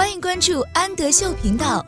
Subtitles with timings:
[0.00, 1.84] 欢迎关注安德秀频道。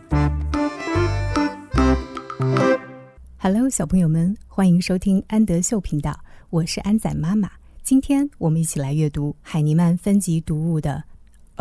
[3.39, 6.19] Hello，小朋友们，欢迎收听安德秀频道，
[6.51, 7.51] 我是安仔妈妈。
[7.83, 11.05] 今天我们一起来阅读海尼曼分级读物的《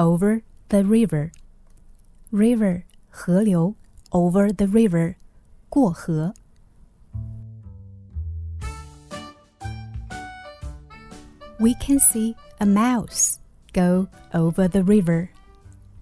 [0.03, 3.75] Over the River》。River 河流，
[4.09, 5.15] Over the river
[5.69, 6.33] 过河。
[11.59, 13.37] We can see a mouse
[13.73, 15.29] go over the river.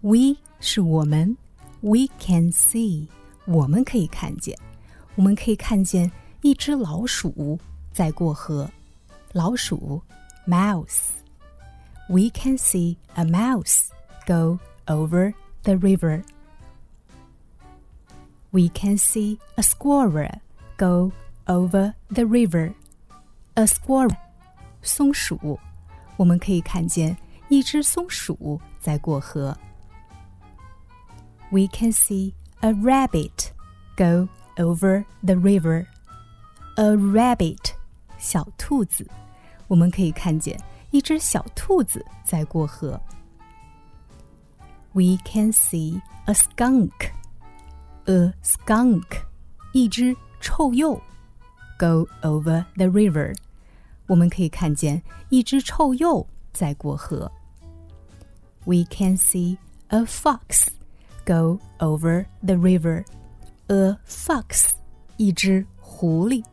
[0.01, 1.37] We 是我们，
[1.81, 3.07] We can see
[3.45, 4.57] 我们可以看见，
[5.15, 6.11] 我们可以看见
[6.41, 7.59] 一只老鼠
[7.91, 8.69] 在过河。
[9.33, 10.01] 老鼠，
[10.47, 13.87] mouse。We can see a mouse
[14.27, 16.23] go over the river.
[18.51, 20.39] We can see a squirrel
[20.77, 21.11] go
[21.45, 22.73] over the river.
[23.55, 24.15] A squirrel
[24.81, 25.59] 松鼠，
[26.17, 27.17] 我们可以看见
[27.49, 29.57] 一只松鼠在过河。
[31.51, 33.51] We can see a rabbit
[33.95, 35.85] go over the river.
[36.75, 37.73] A rabbit，
[38.17, 39.07] 小兔子，
[39.67, 40.59] 我们可以看见
[40.91, 42.99] 一只小兔子在过河。
[44.93, 46.91] We can see a skunk.
[48.05, 49.05] A skunk，
[49.73, 50.99] 一只臭鼬，
[51.77, 53.35] go over the river。
[54.07, 57.31] 我们可以看见一只臭鼬在过河。
[58.65, 60.67] We can see a fox
[61.29, 63.03] go over the river.
[63.67, 64.71] A fox，
[65.17, 66.43] 一只狐狸。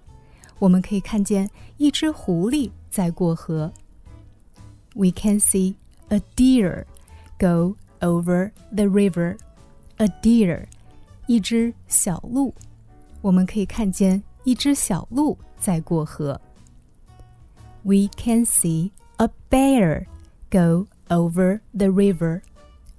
[0.58, 3.72] 我们可以看见一只狐狸在过河。
[4.94, 5.74] We can see
[6.08, 6.84] a deer
[7.38, 9.36] go over the river.
[9.96, 10.66] A deer，
[11.26, 12.54] 一只小鹿。
[13.20, 16.40] 我们可以看见一只小鹿在过河。
[17.84, 20.06] we can see a bear
[20.50, 22.42] go over the river.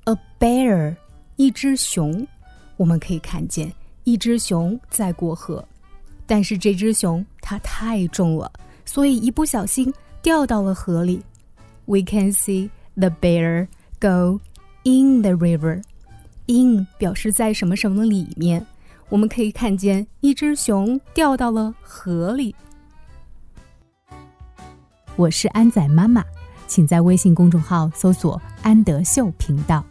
[0.05, 0.97] A bear，
[1.38, 2.26] 一只熊，
[2.76, 3.72] 我们可以看见
[4.02, 5.64] 一只熊在过河，
[6.26, 8.52] 但是这只熊它太重了，
[8.84, 11.22] 所以一不小心掉到了河里。
[11.84, 13.68] We can see the bear
[14.00, 14.40] go
[14.82, 15.84] in the river.
[16.46, 18.66] In 表示在什么什么里面，
[19.08, 22.52] 我们可以看见一只熊掉到了河里。
[25.14, 26.24] 我是安仔妈妈，
[26.66, 29.84] 请在微信公众号搜索“安德秀频道”。